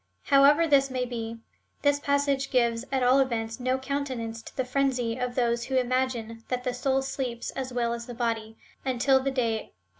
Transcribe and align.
However 0.23 0.65
this 0.65 0.89
may 0.89 1.05
be, 1.05 1.37
this 1.83 1.99
passage 1.99 2.49
gives 2.49 2.85
at 2.91 3.03
all 3.03 3.19
events 3.19 3.59
no 3.59 3.77
countenance 3.77 4.41
to 4.41 4.57
the 4.57 4.65
frenzy 4.65 5.15
of 5.19 5.35
those 5.35 5.65
who 5.65 5.75
imagine 5.77 6.43
that 6.47 6.63
the 6.63 6.73
soul 6.73 7.03
sleeps 7.03 7.51
as 7.51 7.71
well 7.71 7.93
as 7.93 8.07
the 8.07 8.15
body, 8.15 8.57
until 8.83 9.19
the 9.19 9.29
day 9.29 9.47
of 9.47 9.47
the 9.53 9.59
resurrection. 9.59 9.73